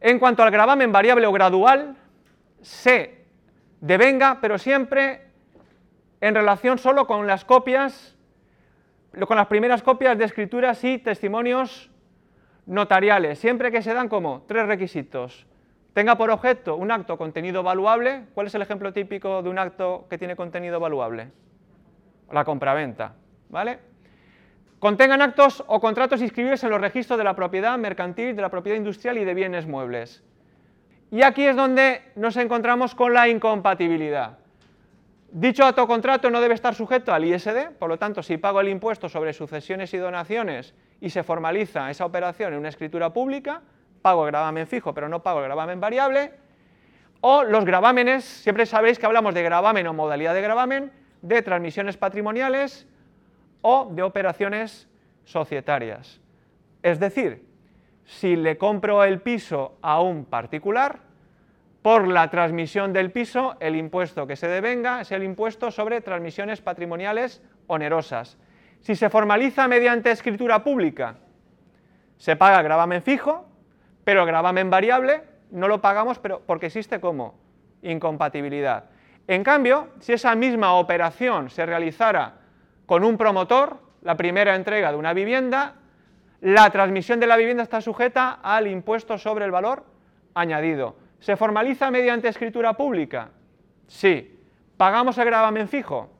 En 0.00 0.18
cuanto 0.18 0.42
al 0.42 0.50
gravamen 0.50 0.90
variable 0.90 1.26
o 1.26 1.32
gradual, 1.32 1.98
se 2.62 3.26
devenga, 3.82 4.38
pero 4.40 4.56
siempre 4.56 5.20
en 6.22 6.34
relación 6.34 6.78
solo 6.78 7.06
con 7.06 7.26
las 7.26 7.44
copias, 7.44 8.16
con 9.28 9.36
las 9.36 9.48
primeras 9.48 9.82
copias 9.82 10.16
de 10.16 10.24
escrituras 10.24 10.82
y 10.82 10.96
testimonios 10.96 11.90
notariales, 12.64 13.38
siempre 13.38 13.70
que 13.70 13.82
se 13.82 13.92
dan 13.92 14.08
como 14.08 14.46
tres 14.48 14.66
requisitos 14.66 15.46
tenga 15.94 16.18
por 16.18 16.30
objeto 16.30 16.76
un 16.76 16.90
acto 16.90 17.16
contenido 17.16 17.62
valuable. 17.62 18.24
¿Cuál 18.34 18.48
es 18.48 18.54
el 18.54 18.62
ejemplo 18.62 18.92
típico 18.92 19.42
de 19.42 19.48
un 19.48 19.58
acto 19.58 20.06
que 20.10 20.18
tiene 20.18 20.36
contenido 20.36 20.78
valuable? 20.78 21.28
La 22.30 22.44
compraventa, 22.44 23.14
¿vale? 23.48 23.78
Contengan 24.80 25.22
actos 25.22 25.64
o 25.66 25.80
contratos 25.80 26.20
inscribibles 26.20 26.62
en 26.64 26.70
los 26.70 26.80
registros 26.80 27.16
de 27.16 27.24
la 27.24 27.34
propiedad 27.34 27.78
mercantil, 27.78 28.36
de 28.36 28.42
la 28.42 28.50
propiedad 28.50 28.76
industrial 28.76 29.16
y 29.16 29.24
de 29.24 29.32
bienes 29.32 29.66
muebles. 29.66 30.22
Y 31.10 31.22
aquí 31.22 31.46
es 31.46 31.56
donde 31.56 32.02
nos 32.16 32.36
encontramos 32.36 32.94
con 32.94 33.14
la 33.14 33.28
incompatibilidad. 33.28 34.38
Dicho 35.30 35.64
acto 35.64 35.84
o 35.84 35.86
contrato 35.86 36.28
no 36.28 36.40
debe 36.40 36.54
estar 36.54 36.74
sujeto 36.74 37.14
al 37.14 37.24
ISD, 37.24 37.70
por 37.78 37.88
lo 37.88 37.98
tanto, 37.98 38.22
si 38.22 38.36
pago 38.36 38.60
el 38.60 38.68
impuesto 38.68 39.08
sobre 39.08 39.32
sucesiones 39.32 39.94
y 39.94 39.98
donaciones 39.98 40.74
y 41.00 41.10
se 41.10 41.22
formaliza 41.22 41.90
esa 41.90 42.04
operación 42.04 42.52
en 42.52 42.58
una 42.58 42.68
escritura 42.68 43.12
pública, 43.12 43.62
pago 44.04 44.26
el 44.26 44.32
gravamen 44.32 44.66
fijo 44.66 44.92
pero 44.92 45.08
no 45.08 45.22
pago 45.22 45.38
el 45.40 45.46
gravamen 45.46 45.80
variable, 45.80 46.32
o 47.22 47.42
los 47.42 47.64
gravámenes, 47.64 48.22
siempre 48.22 48.66
sabéis 48.66 48.98
que 48.98 49.06
hablamos 49.06 49.32
de 49.32 49.42
gravamen 49.42 49.86
o 49.86 49.94
modalidad 49.94 50.34
de 50.34 50.42
gravamen, 50.42 50.92
de 51.22 51.40
transmisiones 51.40 51.96
patrimoniales 51.96 52.86
o 53.62 53.88
de 53.90 54.02
operaciones 54.02 54.86
societarias. 55.24 56.20
Es 56.82 57.00
decir, 57.00 57.46
si 58.04 58.36
le 58.36 58.58
compro 58.58 59.02
el 59.04 59.22
piso 59.22 59.78
a 59.80 60.02
un 60.02 60.26
particular, 60.26 61.00
por 61.80 62.06
la 62.06 62.28
transmisión 62.28 62.92
del 62.92 63.10
piso, 63.10 63.56
el 63.60 63.74
impuesto 63.74 64.26
que 64.26 64.36
se 64.36 64.48
devenga 64.48 65.00
es 65.00 65.10
el 65.12 65.22
impuesto 65.22 65.70
sobre 65.70 66.02
transmisiones 66.02 66.60
patrimoniales 66.60 67.42
onerosas. 67.68 68.36
Si 68.80 68.94
se 68.96 69.08
formaliza 69.08 69.66
mediante 69.66 70.10
escritura 70.10 70.62
pública, 70.62 71.16
se 72.18 72.36
paga 72.36 72.60
gravamen 72.60 73.00
fijo, 73.00 73.53
pero 74.04 74.20
el 74.20 74.26
gravamen 74.26 74.70
variable 74.70 75.22
no 75.50 75.68
lo 75.68 75.80
pagamos 75.80 76.18
pero 76.18 76.42
porque 76.46 76.66
existe 76.66 77.00
como 77.00 77.34
incompatibilidad. 77.82 78.84
En 79.26 79.42
cambio, 79.42 79.88
si 80.00 80.12
esa 80.12 80.34
misma 80.34 80.74
operación 80.74 81.50
se 81.50 81.64
realizara 81.64 82.34
con 82.86 83.04
un 83.04 83.16
promotor, 83.16 83.78
la 84.02 84.16
primera 84.16 84.54
entrega 84.54 84.90
de 84.90 84.98
una 84.98 85.14
vivienda, 85.14 85.76
la 86.42 86.68
transmisión 86.70 87.20
de 87.20 87.26
la 87.26 87.36
vivienda 87.36 87.62
está 87.62 87.80
sujeta 87.80 88.40
al 88.42 88.66
impuesto 88.66 89.16
sobre 89.16 89.46
el 89.46 89.50
valor 89.50 89.84
añadido. 90.34 90.96
¿Se 91.20 91.36
formaliza 91.36 91.90
mediante 91.90 92.28
escritura 92.28 92.74
pública? 92.74 93.30
Sí. 93.86 94.38
¿Pagamos 94.76 95.16
el 95.16 95.24
gravamen 95.24 95.68
fijo? 95.68 96.10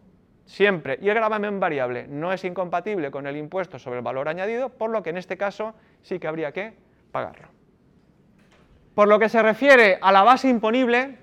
Siempre. 0.46 0.98
Y 1.02 1.10
el 1.10 1.14
gravamen 1.14 1.60
variable 1.60 2.06
no 2.08 2.32
es 2.32 2.42
incompatible 2.44 3.10
con 3.10 3.26
el 3.26 3.36
impuesto 3.36 3.78
sobre 3.78 3.98
el 3.98 4.04
valor 4.04 4.28
añadido, 4.28 4.70
por 4.70 4.88
lo 4.90 5.02
que 5.02 5.10
en 5.10 5.18
este 5.18 5.36
caso 5.36 5.74
sí 6.02 6.18
que 6.18 6.26
habría 6.26 6.52
que 6.52 6.72
pagarlo. 7.12 7.53
Por 8.94 9.08
lo 9.08 9.18
que 9.18 9.28
se 9.28 9.42
refiere 9.42 9.98
a 10.00 10.12
la 10.12 10.22
base 10.22 10.48
imponible, 10.48 11.18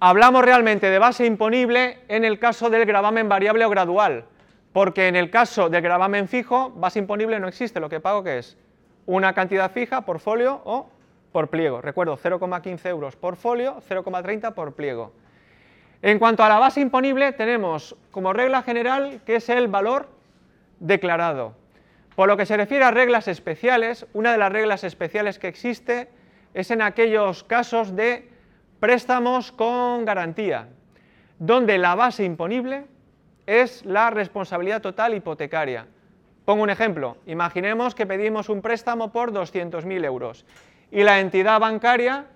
hablamos 0.00 0.44
realmente 0.44 0.90
de 0.90 0.98
base 0.98 1.24
imponible 1.24 2.00
en 2.08 2.24
el 2.24 2.38
caso 2.38 2.68
del 2.68 2.84
gravamen 2.84 3.28
variable 3.28 3.64
o 3.64 3.70
gradual, 3.70 4.26
porque 4.74 5.08
en 5.08 5.16
el 5.16 5.30
caso 5.30 5.70
del 5.70 5.80
gravamen 5.80 6.28
fijo, 6.28 6.70
base 6.76 6.98
imponible 6.98 7.40
no 7.40 7.48
existe, 7.48 7.80
lo 7.80 7.88
que 7.88 8.00
pago 8.00 8.22
que 8.22 8.38
es 8.38 8.58
una 9.06 9.32
cantidad 9.32 9.70
fija 9.70 10.02
por 10.02 10.20
folio 10.20 10.60
o 10.64 10.90
por 11.32 11.48
pliego. 11.48 11.80
Recuerdo, 11.80 12.18
0,15 12.18 12.86
euros 12.90 13.16
por 13.16 13.36
folio, 13.36 13.80
0,30 13.88 14.52
por 14.52 14.74
pliego. 14.74 15.12
En 16.02 16.18
cuanto 16.18 16.44
a 16.44 16.50
la 16.50 16.58
base 16.58 16.82
imponible, 16.82 17.32
tenemos 17.32 17.96
como 18.10 18.34
regla 18.34 18.62
general 18.62 19.22
que 19.24 19.36
es 19.36 19.48
el 19.48 19.68
valor 19.68 20.08
declarado. 20.80 21.54
Por 22.14 22.28
lo 22.28 22.36
que 22.36 22.44
se 22.44 22.58
refiere 22.58 22.84
a 22.84 22.90
reglas 22.90 23.26
especiales, 23.26 24.06
una 24.12 24.32
de 24.32 24.38
las 24.38 24.52
reglas 24.52 24.84
especiales 24.84 25.38
que 25.38 25.48
existe 25.48 26.08
es 26.54 26.70
en 26.70 26.82
aquellos 26.82 27.44
casos 27.44 27.94
de 27.94 28.28
préstamos 28.80 29.52
con 29.52 30.04
garantía, 30.04 30.68
donde 31.38 31.78
la 31.78 31.94
base 31.94 32.24
imponible 32.24 32.86
es 33.46 33.84
la 33.84 34.10
responsabilidad 34.10 34.82
total 34.82 35.14
hipotecaria. 35.14 35.86
Pongo 36.44 36.62
un 36.62 36.70
ejemplo, 36.70 37.18
imaginemos 37.26 37.94
que 37.94 38.06
pedimos 38.06 38.48
un 38.48 38.62
préstamo 38.62 39.12
por 39.12 39.32
200.000 39.32 40.04
euros 40.04 40.46
y 40.90 41.02
la 41.02 41.20
entidad 41.20 41.60
bancaria 41.60 42.26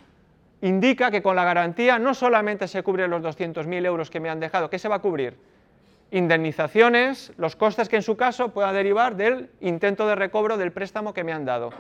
indica 0.60 1.10
que 1.10 1.22
con 1.22 1.36
la 1.36 1.44
garantía 1.44 1.98
no 1.98 2.14
solamente 2.14 2.68
se 2.68 2.82
cubren 2.82 3.10
los 3.10 3.22
200.000 3.22 3.86
euros 3.86 4.10
que 4.10 4.20
me 4.20 4.30
han 4.30 4.40
dejado, 4.40 4.70
¿qué 4.70 4.78
se 4.78 4.88
va 4.88 4.96
a 4.96 5.00
cubrir? 5.00 5.36
Indemnizaciones, 6.10 7.32
los 7.38 7.56
costes 7.56 7.88
que 7.88 7.96
en 7.96 8.02
su 8.02 8.16
caso 8.16 8.50
puedan 8.50 8.74
derivar 8.74 9.16
del 9.16 9.50
intento 9.60 10.06
de 10.06 10.14
recobro 10.14 10.58
del 10.58 10.72
préstamo 10.72 11.14
que 11.14 11.24
me 11.24 11.32
han 11.32 11.44
dado. 11.44 11.70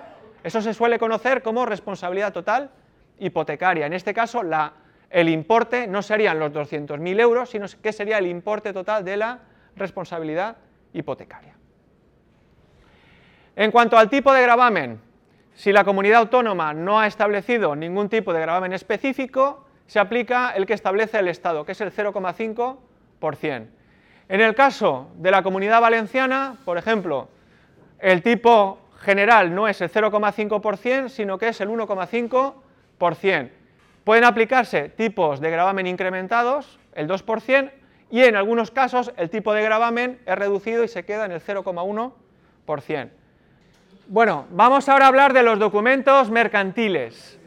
Eso 0.42 0.60
se 0.60 0.74
suele 0.74 0.98
conocer 0.98 1.42
como 1.42 1.66
responsabilidad 1.66 2.32
total 2.32 2.70
hipotecaria. 3.18 3.86
En 3.86 3.92
este 3.92 4.12
caso, 4.12 4.42
el 5.10 5.28
importe 5.28 5.86
no 5.86 6.02
serían 6.02 6.38
los 6.38 6.52
200.000 6.52 7.20
euros, 7.20 7.50
sino 7.50 7.66
que 7.80 7.92
sería 7.92 8.18
el 8.18 8.26
importe 8.26 8.72
total 8.72 9.04
de 9.04 9.16
la 9.16 9.38
responsabilidad 9.76 10.56
hipotecaria. 10.92 11.54
En 13.54 13.70
cuanto 13.70 13.98
al 13.98 14.08
tipo 14.08 14.32
de 14.32 14.42
gravamen, 14.42 15.00
si 15.54 15.72
la 15.72 15.84
comunidad 15.84 16.20
autónoma 16.20 16.72
no 16.72 16.98
ha 16.98 17.06
establecido 17.06 17.76
ningún 17.76 18.08
tipo 18.08 18.32
de 18.32 18.40
gravamen 18.40 18.72
específico, 18.72 19.66
se 19.86 19.98
aplica 19.98 20.52
el 20.56 20.64
que 20.64 20.72
establece 20.72 21.18
el 21.18 21.28
Estado, 21.28 21.64
que 21.64 21.72
es 21.72 21.80
el 21.82 21.92
0,5%. 21.92 23.66
En 24.28 24.40
el 24.40 24.54
caso 24.54 25.10
de 25.16 25.30
la 25.30 25.42
comunidad 25.42 25.82
valenciana, 25.82 26.56
por 26.64 26.78
ejemplo, 26.78 27.28
el 27.98 28.22
tipo 28.22 28.78
general 29.02 29.54
no 29.54 29.68
es 29.68 29.80
el 29.80 29.90
0,5%, 29.90 31.08
sino 31.08 31.36
que 31.38 31.48
es 31.48 31.60
el 31.60 31.68
1,5%. 31.68 33.50
Pueden 34.04 34.24
aplicarse 34.24 34.88
tipos 34.88 35.40
de 35.40 35.50
gravamen 35.50 35.86
incrementados, 35.86 36.78
el 36.94 37.08
2%, 37.08 37.70
y 38.10 38.22
en 38.22 38.36
algunos 38.36 38.70
casos 38.70 39.12
el 39.16 39.30
tipo 39.30 39.52
de 39.54 39.62
gravamen 39.62 40.20
es 40.26 40.34
reducido 40.36 40.84
y 40.84 40.88
se 40.88 41.04
queda 41.04 41.26
en 41.26 41.32
el 41.32 41.40
0,1%. 41.40 43.10
Bueno, 44.08 44.46
vamos 44.50 44.88
ahora 44.88 45.06
a 45.06 45.08
hablar 45.08 45.32
de 45.32 45.42
los 45.42 45.58
documentos 45.58 46.30
mercantiles. 46.30 47.38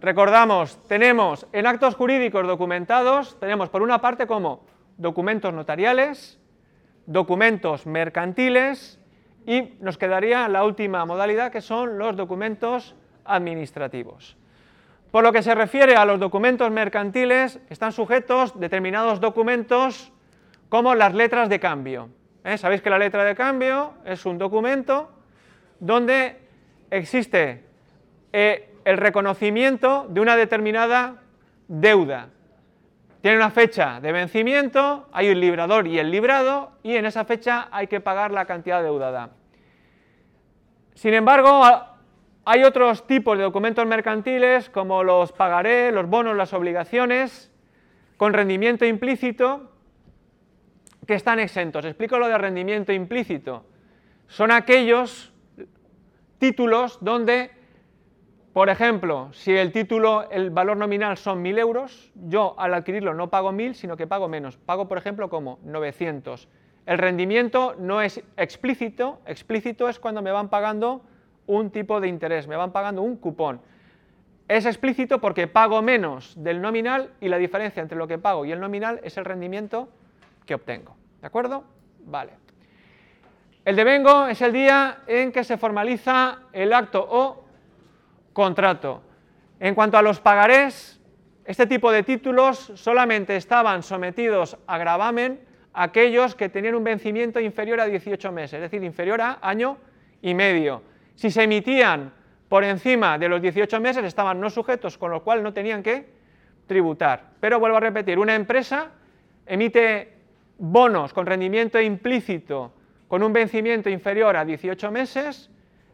Recordamos, 0.00 0.78
tenemos 0.88 1.46
en 1.52 1.66
actos 1.66 1.94
jurídicos 1.94 2.46
documentados, 2.46 3.38
tenemos 3.40 3.68
por 3.68 3.82
una 3.82 4.00
parte 4.00 4.26
como 4.26 4.64
documentos 4.96 5.52
notariales, 5.52 6.38
documentos 7.06 7.86
mercantiles 7.86 8.97
y 9.48 9.78
nos 9.80 9.96
quedaría 9.96 10.46
la 10.46 10.62
última 10.62 11.06
modalidad 11.06 11.50
que 11.50 11.62
son 11.62 11.96
los 11.96 12.14
documentos 12.14 12.94
administrativos. 13.24 14.36
Por 15.10 15.24
lo 15.24 15.32
que 15.32 15.42
se 15.42 15.54
refiere 15.54 15.96
a 15.96 16.04
los 16.04 16.20
documentos 16.20 16.70
mercantiles, 16.70 17.58
están 17.70 17.92
sujetos 17.92 18.60
determinados 18.60 19.20
documentos 19.20 20.12
como 20.68 20.94
las 20.94 21.14
letras 21.14 21.48
de 21.48 21.58
cambio. 21.58 22.10
¿eh? 22.44 22.58
Sabéis 22.58 22.82
que 22.82 22.90
la 22.90 22.98
letra 22.98 23.24
de 23.24 23.34
cambio 23.34 23.94
es 24.04 24.26
un 24.26 24.36
documento 24.36 25.10
donde 25.80 26.36
existe 26.90 27.64
eh, 28.34 28.74
el 28.84 28.98
reconocimiento 28.98 30.06
de 30.10 30.20
una 30.20 30.36
determinada 30.36 31.22
deuda. 31.68 32.28
Tiene 33.22 33.38
una 33.38 33.50
fecha 33.50 33.98
de 34.02 34.12
vencimiento, 34.12 35.08
hay 35.10 35.30
un 35.30 35.40
librador 35.40 35.86
y 35.86 35.98
el 35.98 36.10
librado, 36.10 36.72
y 36.82 36.96
en 36.96 37.06
esa 37.06 37.24
fecha 37.24 37.68
hay 37.72 37.86
que 37.86 38.00
pagar 38.00 38.30
la 38.30 38.44
cantidad 38.44 38.82
deudada. 38.82 39.37
Sin 40.98 41.14
embargo, 41.14 41.62
Hay 42.44 42.64
otros 42.64 43.06
tipos 43.06 43.38
de 43.38 43.44
documentos 43.44 43.86
mercantiles 43.86 44.68
como 44.68 45.04
los 45.04 45.32
pagaré, 45.32 45.92
los 45.92 46.08
bonos, 46.08 46.34
las 46.34 46.52
obligaciones, 46.54 47.52
con 48.16 48.32
rendimiento 48.32 48.84
implícito, 48.84 49.70
que 51.06 51.14
están 51.14 51.38
exentos. 51.38 51.84
Explico 51.84 52.18
lo 52.18 52.26
de 52.26 52.36
rendimiento 52.38 52.92
implícito. 52.92 53.64
Son 54.26 54.50
aquellos 54.50 55.32
títulos 56.38 56.98
donde, 57.00 57.52
por 58.52 58.70
ejemplo, 58.70 59.28
si 59.32 59.54
el 59.54 59.70
título, 59.70 60.28
el 60.30 60.50
valor 60.50 60.78
nominal 60.78 61.16
son 61.16 61.44
1.000 61.44 61.58
euros, 61.58 62.10
yo 62.14 62.56
al 62.58 62.74
adquirirlo 62.74 63.14
no 63.14 63.28
pago 63.28 63.52
1.000, 63.52 63.74
sino 63.74 63.96
que 63.96 64.06
pago 64.08 64.26
menos. 64.26 64.56
Pago, 64.56 64.88
por 64.88 64.98
ejemplo, 64.98 65.28
como 65.28 65.60
900. 65.62 66.48
El 66.88 66.96
rendimiento 66.96 67.74
no 67.78 68.00
es 68.00 68.22
explícito, 68.38 69.20
explícito 69.26 69.90
es 69.90 69.98
cuando 69.98 70.22
me 70.22 70.32
van 70.32 70.48
pagando 70.48 71.02
un 71.46 71.70
tipo 71.70 72.00
de 72.00 72.08
interés, 72.08 72.48
me 72.48 72.56
van 72.56 72.72
pagando 72.72 73.02
un 73.02 73.18
cupón. 73.18 73.60
Es 74.48 74.64
explícito 74.64 75.20
porque 75.20 75.48
pago 75.48 75.82
menos 75.82 76.32
del 76.42 76.62
nominal 76.62 77.10
y 77.20 77.28
la 77.28 77.36
diferencia 77.36 77.82
entre 77.82 77.98
lo 77.98 78.08
que 78.08 78.16
pago 78.16 78.46
y 78.46 78.52
el 78.52 78.60
nominal 78.60 79.00
es 79.02 79.18
el 79.18 79.26
rendimiento 79.26 79.90
que 80.46 80.54
obtengo. 80.54 80.96
¿De 81.20 81.26
acuerdo? 81.26 81.62
Vale. 82.06 82.32
El 83.66 83.76
devengo 83.76 84.26
es 84.26 84.40
el 84.40 84.54
día 84.54 85.00
en 85.06 85.30
que 85.30 85.44
se 85.44 85.58
formaliza 85.58 86.38
el 86.54 86.72
acto 86.72 87.06
o 87.06 87.44
contrato. 88.32 89.02
En 89.60 89.74
cuanto 89.74 89.98
a 89.98 90.02
los 90.02 90.20
pagarés, 90.20 90.98
este 91.44 91.66
tipo 91.66 91.92
de 91.92 92.02
títulos 92.02 92.72
solamente 92.76 93.36
estaban 93.36 93.82
sometidos 93.82 94.56
a 94.66 94.78
gravamen 94.78 95.47
aquellos 95.78 96.34
que 96.34 96.48
tenían 96.48 96.74
un 96.74 96.82
vencimiento 96.82 97.38
inferior 97.38 97.80
a 97.80 97.86
18 97.86 98.32
meses, 98.32 98.54
es 98.54 98.60
decir, 98.62 98.82
inferior 98.82 99.20
a 99.20 99.38
año 99.40 99.78
y 100.20 100.34
medio. 100.34 100.82
Si 101.14 101.30
se 101.30 101.44
emitían 101.44 102.12
por 102.48 102.64
encima 102.64 103.16
de 103.16 103.28
los 103.28 103.40
18 103.40 103.80
meses 103.80 104.04
estaban 104.04 104.40
no 104.40 104.50
sujetos, 104.50 104.98
con 104.98 105.12
lo 105.12 105.22
cual 105.22 105.40
no 105.40 105.52
tenían 105.52 105.84
que 105.84 106.06
tributar. 106.66 107.30
Pero 107.38 107.60
vuelvo 107.60 107.76
a 107.76 107.80
repetir, 107.80 108.18
una 108.18 108.34
empresa 108.34 108.90
emite 109.46 110.14
bonos 110.58 111.12
con 111.12 111.26
rendimiento 111.26 111.80
implícito 111.80 112.72
con 113.06 113.22
un 113.22 113.32
vencimiento 113.32 113.88
inferior 113.88 114.36
a 114.36 114.44
18 114.44 114.90
meses, 114.90 115.48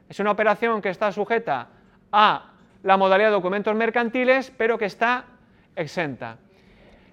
es 0.09 0.19
una 0.19 0.31
operación 0.31 0.81
que 0.81 0.89
está 0.89 1.13
sujeta 1.13 1.69
a 2.11 2.53
la 2.83 2.97
modalidad 2.97 3.29
de 3.29 3.35
documentos 3.35 3.77
mercantiles, 3.77 4.51
pero 4.57 4.79
que 4.79 4.87
está 4.87 5.27
exenta. 5.77 6.39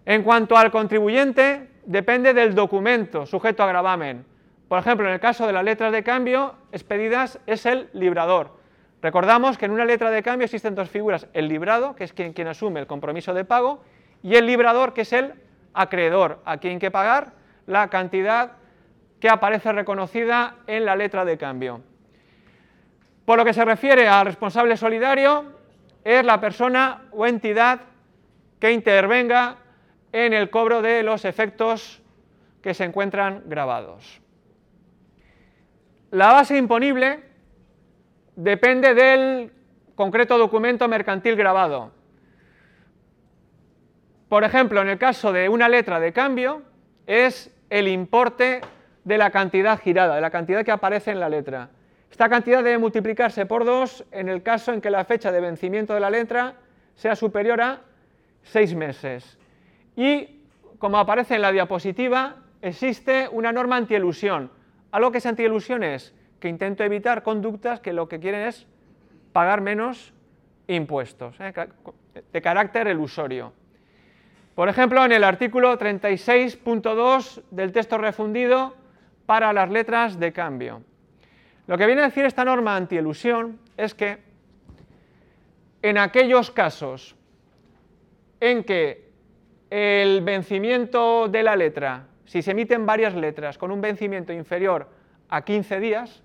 En 0.05 0.24
cuanto 0.24 0.58
al 0.58 0.72
contribuyente, 0.72 1.70
depende 1.86 2.34
del 2.34 2.55
documento 2.55 3.25
sujeto 3.25 3.63
a 3.63 3.67
gravamen. 3.67 4.25
Por 4.67 4.79
ejemplo, 4.79 5.08
en 5.08 5.13
el 5.13 5.20
caso 5.20 5.46
de 5.46 5.53
las 5.53 5.63
letras 5.63 5.91
de 5.91 6.03
cambio 6.03 6.55
expedidas 6.72 7.39
es 7.46 7.65
el 7.65 7.89
librador. 7.93 8.60
Recordamos 9.01 9.58
que 9.58 9.65
en 9.65 9.72
una 9.72 9.86
letra 9.86 10.12
de 10.12 10.24
cambio 10.24 10.46
existen 10.46 10.75
dos 10.75 10.89
figuras, 10.89 11.27
el 11.34 11.48
librado, 11.48 11.96
que 11.96 12.03
es 12.03 12.13
quien, 12.13 12.34
quien 12.34 12.48
asume 12.48 12.79
el 12.79 12.88
compromiso 12.88 13.34
de 13.34 13.46
pago, 13.46 13.84
y 14.24 14.36
el 14.36 14.46
librador, 14.46 14.93
que 14.93 15.01
es 15.01 15.13
el 15.13 15.34
acreedor, 15.74 16.39
a 16.46 16.58
quien 16.58 16.79
que 16.79 16.91
pagar 16.91 17.34
la 17.65 17.89
cantidad 17.89 18.53
que 19.20 19.29
aparece 19.29 19.72
reconocida 19.72 20.55
en 20.67 20.86
la 20.86 20.96
letra 20.96 21.25
de 21.25 21.38
cambio. 21.38 21.81
Por 23.25 23.38
lo 23.38 23.46
que 23.46 23.53
se 23.53 23.65
refiere 23.65 24.08
al 24.08 24.25
responsable 24.25 24.77
solidario, 24.77 25.46
es 26.03 26.25
la 26.25 26.39
persona 26.39 27.03
o 27.12 27.25
entidad 27.25 27.81
que 28.60 28.72
intervenga 28.72 29.58
en 30.12 30.34
el 30.34 30.50
cobro 30.50 30.82
de 30.82 31.03
los 31.03 31.25
efectos 31.25 32.01
que 32.62 32.74
se 32.74 32.84
encuentran 32.84 33.44
grabados. 33.46 34.22
La 36.12 36.32
base 36.32 36.58
imponible 36.58 37.24
depende 38.36 38.94
del 38.94 39.51
concreto 39.96 40.38
documento 40.38 40.88
mercantil 40.88 41.36
grabado. 41.36 41.91
Por 44.27 44.44
ejemplo, 44.44 44.82
en 44.82 44.89
el 44.89 44.98
caso 44.98 45.32
de 45.32 45.50
una 45.50 45.70
letra 45.70 46.00
de 46.00 46.13
cambio, 46.13 46.63
es 47.05 47.53
el 47.70 47.88
importe 47.88 48.62
de 49.03 49.18
la 49.18 49.31
cantidad 49.31 49.79
girada, 49.79 50.16
de 50.16 50.22
la 50.22 50.29
cantidad 50.29 50.64
que 50.64 50.72
aparece 50.72 51.12
en 51.12 51.20
la 51.20 51.29
letra. 51.29 51.70
Esta 52.09 52.29
cantidad 52.29 52.64
debe 52.64 52.77
multiplicarse 52.77 53.46
por 53.46 53.66
2 53.66 54.05
en 54.12 54.29
el 54.29 54.44
caso 54.44 54.74
en 54.74 54.81
que 54.81 54.90
la 54.90 55.05
fecha 55.05 55.31
de 55.31 55.40
vencimiento 55.40 55.94
de 55.94 56.01
la 56.01 56.09
letra 56.09 56.55
sea 56.96 57.16
superior 57.16 57.62
a 57.62 57.81
6 58.44 58.75
meses. 58.75 59.38
Y, 59.96 60.44
como 60.80 60.98
aparece 60.98 61.36
en 61.36 61.42
la 61.42 61.51
diapositiva, 61.51 62.38
existe 62.62 63.27
una 63.32 63.51
norma 63.51 63.77
antielusión, 63.77 64.51
algo 64.92 65.12
que 65.12 65.20
es 65.20 65.25
antielusión 65.25 65.84
es 65.84 66.14
que 66.40 66.50
intento 66.50 66.84
evitar 66.84 67.24
conductas 67.24 67.80
que 67.80 67.94
lo 67.94 68.10
que 68.10 68.20
quieren 68.20 68.48
es 68.48 68.68
pagar 69.32 69.62
menos 69.62 70.14
impuestos, 70.68 71.36
¿eh? 71.40 71.54
de 72.32 72.42
carácter 72.42 72.88
elusorio. 72.88 73.54
Por 74.56 74.68
ejemplo, 74.68 75.06
en 75.06 75.14
el 75.14 75.24
artículo 75.24 75.77
36.2 75.77 77.44
del 77.51 77.72
texto 77.72 77.98
refundido 77.98 78.75
para 79.25 79.54
las 79.54 79.70
letras 79.70 80.20
de 80.20 80.34
cambio. 80.34 80.84
Lo 81.68 81.77
que 81.77 81.86
viene 81.86 82.01
a 82.01 82.06
decir 82.06 82.25
esta 82.25 82.44
norma 82.44 82.75
antielusión 82.75 83.60
es 83.77 83.96
que 83.96 84.18
en 85.82 85.98
aquellos 85.98 86.51
casos 86.51 87.16
en 88.42 88.64
que 88.66 89.10
el 89.72 90.22
vencimiento 90.22 91.27
de 91.27 91.42
la 91.42 91.55
letra 91.55 92.05
si 92.31 92.42
se 92.42 92.51
emiten 92.51 92.86
varias 92.86 93.14
letras 93.14 93.57
con 93.57 93.72
un 93.72 93.81
vencimiento 93.81 94.31
inferior 94.31 94.88
a 95.27 95.44
15 95.44 95.81
días, 95.81 96.24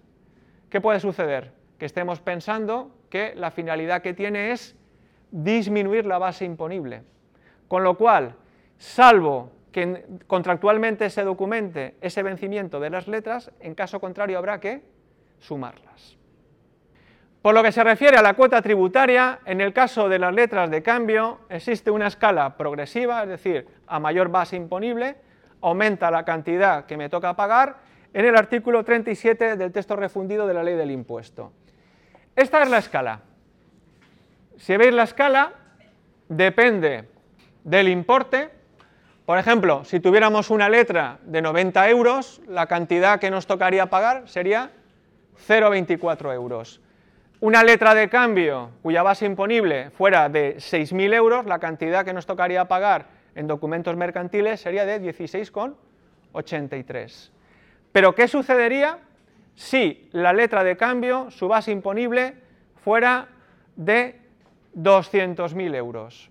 ¿qué 0.70 0.80
puede 0.80 1.00
suceder? 1.00 1.50
Que 1.78 1.86
estemos 1.86 2.20
pensando 2.20 2.94
que 3.10 3.34
la 3.34 3.50
finalidad 3.50 4.02
que 4.02 4.14
tiene 4.14 4.52
es 4.52 4.76
disminuir 5.32 6.06
la 6.06 6.18
base 6.18 6.44
imponible. 6.44 7.02
Con 7.66 7.82
lo 7.82 7.96
cual, 7.96 8.36
salvo 8.78 9.50
que 9.72 10.04
contractualmente 10.28 11.10
se 11.10 11.24
documente 11.24 11.96
ese 12.00 12.22
vencimiento 12.22 12.78
de 12.78 12.90
las 12.90 13.08
letras, 13.08 13.50
en 13.58 13.74
caso 13.74 13.98
contrario 13.98 14.38
habrá 14.38 14.60
que 14.60 14.82
sumarlas. 15.40 16.16
Por 17.46 17.54
lo 17.54 17.62
que 17.62 17.70
se 17.70 17.84
refiere 17.84 18.16
a 18.16 18.22
la 18.22 18.34
cuota 18.34 18.60
tributaria, 18.60 19.38
en 19.44 19.60
el 19.60 19.72
caso 19.72 20.08
de 20.08 20.18
las 20.18 20.34
letras 20.34 20.68
de 20.68 20.82
cambio 20.82 21.42
existe 21.48 21.92
una 21.92 22.08
escala 22.08 22.56
progresiva, 22.56 23.22
es 23.22 23.28
decir, 23.28 23.68
a 23.86 24.00
mayor 24.00 24.30
base 24.30 24.56
imponible, 24.56 25.14
aumenta 25.60 26.10
la 26.10 26.24
cantidad 26.24 26.86
que 26.86 26.96
me 26.96 27.08
toca 27.08 27.36
pagar 27.36 27.76
en 28.12 28.24
el 28.24 28.34
artículo 28.34 28.82
37 28.82 29.54
del 29.54 29.70
texto 29.70 29.94
refundido 29.94 30.48
de 30.48 30.54
la 30.54 30.64
ley 30.64 30.74
del 30.74 30.90
impuesto. 30.90 31.52
Esta 32.34 32.64
es 32.64 32.68
la 32.68 32.78
escala. 32.78 33.20
Si 34.56 34.76
veis 34.76 34.92
la 34.92 35.04
escala, 35.04 35.52
depende 36.28 37.08
del 37.62 37.86
importe. 37.86 38.50
Por 39.24 39.38
ejemplo, 39.38 39.84
si 39.84 40.00
tuviéramos 40.00 40.50
una 40.50 40.68
letra 40.68 41.20
de 41.22 41.42
90 41.42 41.90
euros, 41.90 42.40
la 42.48 42.66
cantidad 42.66 43.20
que 43.20 43.30
nos 43.30 43.46
tocaría 43.46 43.86
pagar 43.86 44.28
sería 44.28 44.72
0,24 45.46 46.34
euros. 46.34 46.80
Una 47.40 47.62
letra 47.62 47.94
de 47.94 48.08
cambio 48.08 48.70
cuya 48.82 49.02
base 49.02 49.26
imponible 49.26 49.90
fuera 49.90 50.30
de 50.30 50.56
6.000 50.56 51.12
euros, 51.12 51.44
la 51.44 51.58
cantidad 51.58 52.02
que 52.02 52.14
nos 52.14 52.24
tocaría 52.24 52.64
pagar 52.64 53.08
en 53.34 53.46
documentos 53.46 53.94
mercantiles 53.94 54.58
sería 54.58 54.86
de 54.86 55.02
16,83. 55.02 57.30
Pero 57.92 58.14
¿qué 58.14 58.26
sucedería 58.26 59.00
si 59.54 60.08
la 60.12 60.32
letra 60.32 60.64
de 60.64 60.78
cambio, 60.78 61.30
su 61.30 61.46
base 61.46 61.72
imponible, 61.72 62.36
fuera 62.82 63.28
de 63.76 64.18
200.000 64.74 65.74
euros? 65.74 66.30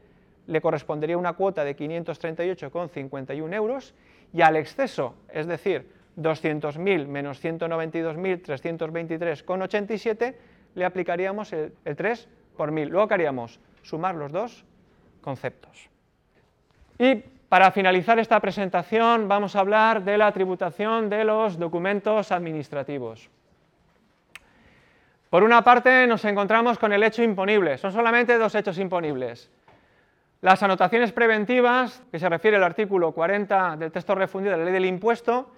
le 0.46 0.60
correspondería 0.60 1.16
una 1.16 1.32
cuota 1.32 1.64
de 1.64 1.74
538,51 1.76 3.54
euros 3.54 3.94
y 4.32 4.42
al 4.42 4.56
exceso, 4.56 5.14
es 5.32 5.46
decir, 5.46 5.88
200.000 6.16 7.06
menos 7.06 7.42
192.323,87, 7.42 10.34
le 10.74 10.84
aplicaríamos 10.84 11.52
el, 11.52 11.72
el 11.84 11.96
3 11.96 12.28
por 12.56 12.70
1000. 12.70 12.88
Luego, 12.88 13.08
¿qué 13.08 13.14
haríamos? 13.14 13.60
Sumar 13.82 14.14
los 14.14 14.32
dos 14.32 14.64
conceptos. 15.20 15.88
Y 16.98 17.22
para 17.48 17.70
finalizar 17.70 18.18
esta 18.18 18.40
presentación 18.40 19.28
vamos 19.28 19.54
a 19.54 19.60
hablar 19.60 20.02
de 20.02 20.18
la 20.18 20.32
tributación 20.32 21.08
de 21.08 21.24
los 21.24 21.58
documentos 21.58 22.32
administrativos. 22.32 23.30
Por 25.30 25.42
una 25.42 25.62
parte 25.62 26.06
nos 26.06 26.24
encontramos 26.24 26.78
con 26.78 26.92
el 26.92 27.02
hecho 27.02 27.22
imponible, 27.22 27.76
son 27.78 27.92
solamente 27.92 28.38
dos 28.38 28.54
hechos 28.54 28.78
imponibles. 28.78 29.50
Las 30.40 30.62
anotaciones 30.62 31.10
preventivas, 31.12 32.02
que 32.12 32.18
se 32.18 32.28
refiere 32.28 32.56
al 32.56 32.64
artículo 32.64 33.12
40 33.12 33.76
del 33.76 33.90
texto 33.90 34.14
refundido 34.14 34.52
de 34.52 34.58
la 34.58 34.64
ley 34.64 34.74
del 34.74 34.84
impuesto, 34.84 35.50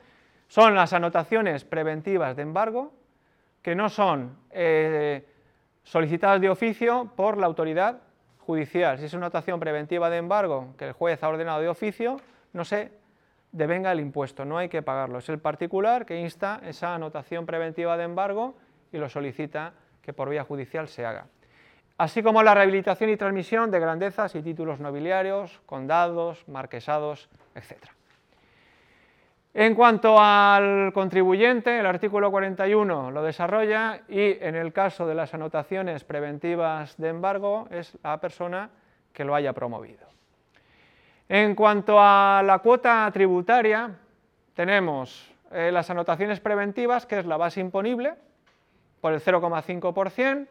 son 0.49 0.75
las 0.75 0.93
anotaciones 0.93 1.65
preventivas 1.65 2.37
de 2.37 2.43
embargo, 2.43 2.93
que 3.67 3.75
no 3.75 3.89
son 3.89 4.39
eh, 4.53 5.27
solicitadas 5.83 6.41
de 6.41 6.49
oficio 6.49 7.11
por 7.17 7.37
la 7.37 7.47
autoridad 7.47 7.99
judicial. 8.39 8.97
Si 8.97 9.07
es 9.07 9.13
una 9.13 9.27
anotación 9.27 9.59
preventiva 9.59 10.09
de 10.09 10.19
embargo 10.19 10.77
que 10.79 10.85
el 10.85 10.93
juez 10.93 11.21
ha 11.25 11.29
ordenado 11.29 11.61
de 11.61 11.69
oficio, 11.69 12.21
no 12.53 12.65
se 12.65 12.93
devenga 13.51 13.91
el 13.91 13.99
impuesto, 13.99 14.45
no 14.45 14.57
hay 14.57 14.69
que 14.69 14.83
pagarlo. 14.83 15.19
Es 15.19 15.29
el 15.31 15.41
particular 15.41 16.07
que 16.07 16.21
insta 16.21 16.61
esa 16.65 16.95
anotación 16.95 17.45
preventiva 17.45 17.97
de 17.97 18.05
embargo 18.05 18.55
y 18.93 18.99
lo 18.99 19.09
solicita 19.09 19.73
que 20.01 20.13
por 20.13 20.31
vía 20.31 20.45
judicial 20.45 20.87
se 20.87 21.05
haga. 21.05 21.27
Así 21.99 22.23
como 22.23 22.45
la 22.45 22.55
rehabilitación 22.55 23.11
y 23.11 23.17
transmisión 23.17 23.73
de 23.73 23.81
grandezas 23.81 24.37
y 24.37 24.43
títulos 24.43 24.79
nobiliarios, 24.79 25.61
condados, 25.67 26.47
marquesados, 26.47 27.29
etc. 27.57 27.96
En 29.59 29.75
cuanto 29.75 30.21
al 30.21 30.93
contribuyente, 30.93 31.81
el 31.81 31.87
artículo 31.87 32.31
41 32.31 33.11
lo 33.11 33.23
desarrolla 33.23 34.03
y 34.07 34.37
en 34.39 34.55
el 34.55 34.71
caso 34.71 35.07
de 35.07 35.15
las 35.15 35.33
anotaciones 35.33 36.05
preventivas 36.05 36.95
de 36.99 37.09
embargo 37.09 37.67
es 37.71 37.97
la 38.03 38.21
persona 38.21 38.69
que 39.15 39.25
lo 39.25 39.35
haya 39.35 39.55
promovido. 39.55 40.07
En 41.27 41.55
cuanto 41.55 41.97
a 41.99 42.43
la 42.45 42.59
cuota 42.59 43.11
tributaria, 43.11 43.97
tenemos 44.53 45.35
eh, 45.51 45.71
las 45.73 45.89
anotaciones 45.89 46.39
preventivas, 46.39 47.07
que 47.07 47.21
es 47.21 47.25
la 47.25 47.39
base 47.39 47.61
imponible, 47.61 48.13
por 49.01 49.15
el 49.15 49.23
0,5%, 49.23 50.47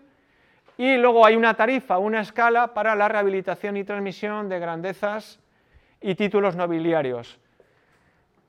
y 0.79 0.97
luego 0.97 1.27
hay 1.27 1.35
una 1.35 1.53
tarifa, 1.53 1.99
una 1.99 2.21
escala 2.21 2.73
para 2.73 2.95
la 2.95 3.07
rehabilitación 3.07 3.77
y 3.77 3.83
transmisión 3.83 4.49
de 4.49 4.57
grandezas 4.57 5.39
y 6.01 6.15
títulos 6.15 6.55
nobiliarios. 6.55 7.39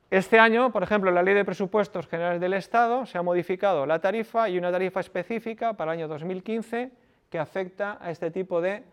Este 0.09 0.39
año, 0.39 0.71
por 0.71 0.83
ejemplo, 0.83 1.11
la 1.11 1.21
Ley 1.21 1.33
de 1.33 1.43
Presupuestos 1.43 2.07
Generales 2.07 2.39
del 2.39 2.53
Estado 2.53 3.05
se 3.05 3.17
ha 3.17 3.21
modificado 3.21 3.85
la 3.85 3.99
tarifa 3.99 4.47
y 4.47 4.57
una 4.57 4.71
tarifa 4.71 5.01
específica 5.01 5.73
para 5.73 5.91
el 5.91 5.99
año 5.99 6.07
2015 6.07 6.91
que 7.29 7.37
afecta 7.37 7.97
a 7.99 8.09
este 8.09 8.31
tipo 8.31 8.61
de 8.61 8.83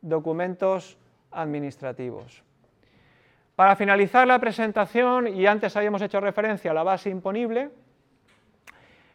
documentos 0.00 0.96
administrativos. 1.30 2.42
Para 3.54 3.76
finalizar 3.76 4.26
la 4.26 4.38
presentación, 4.38 5.28
y 5.28 5.46
antes 5.46 5.76
habíamos 5.76 6.00
hecho 6.00 6.20
referencia 6.20 6.70
a 6.70 6.74
la 6.74 6.82
base 6.82 7.10
imponible, 7.10 7.68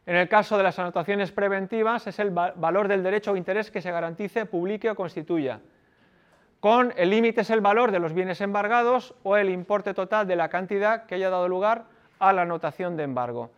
en 0.05 0.15
el 0.15 0.29
caso 0.29 0.57
de 0.57 0.63
las 0.63 0.77
anotaciones 0.77 1.31
preventivas 1.31 2.05
es 2.05 2.19
el 2.19 2.29
valor 2.29 2.87
del 2.87 3.01
derecho 3.01 3.31
o 3.31 3.35
interés 3.35 3.71
que 3.71 3.81
se 3.81 3.91
garantice, 3.91 4.45
publique 4.45 4.91
o 4.91 4.95
constituya 4.95 5.59
con 6.59 6.93
el 6.97 7.09
límite 7.11 7.41
es 7.41 7.49
el 7.49 7.61
valor 7.61 7.91
de 7.91 7.99
los 7.99 8.13
bienes 8.13 8.41
embargados 8.41 9.13
o 9.23 9.37
el 9.37 9.49
importe 9.49 9.93
total 9.93 10.27
de 10.27 10.35
la 10.35 10.49
cantidad 10.49 11.05
que 11.05 11.15
haya 11.15 11.29
dado 11.29 11.47
lugar 11.47 11.85
a 12.19 12.33
la 12.33 12.41
anotación 12.43 12.97
de 12.97 13.03
embargo. 13.03 13.51